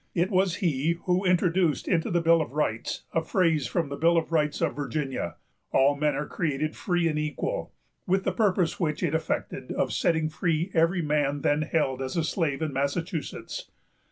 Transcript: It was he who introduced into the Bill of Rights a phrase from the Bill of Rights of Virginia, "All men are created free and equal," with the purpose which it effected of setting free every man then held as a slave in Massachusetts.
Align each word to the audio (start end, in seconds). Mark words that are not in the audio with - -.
It 0.15 0.31
was 0.31 0.55
he 0.65 0.93
who 1.03 1.23
introduced 1.25 1.87
into 1.87 2.09
the 2.09 2.21
Bill 2.21 2.41
of 2.41 2.53
Rights 2.53 3.03
a 3.13 3.21
phrase 3.21 3.67
from 3.67 3.89
the 3.89 3.95
Bill 3.95 4.17
of 4.17 4.31
Rights 4.31 4.59
of 4.59 4.75
Virginia, 4.75 5.35
"All 5.71 5.95
men 5.95 6.15
are 6.15 6.25
created 6.25 6.75
free 6.75 7.07
and 7.07 7.19
equal," 7.19 7.71
with 8.07 8.23
the 8.23 8.31
purpose 8.31 8.79
which 8.79 9.03
it 9.03 9.13
effected 9.13 9.71
of 9.71 9.93
setting 9.93 10.27
free 10.27 10.71
every 10.73 11.03
man 11.03 11.41
then 11.41 11.61
held 11.61 12.01
as 12.01 12.17
a 12.17 12.23
slave 12.23 12.63
in 12.63 12.73
Massachusetts. 12.73 13.69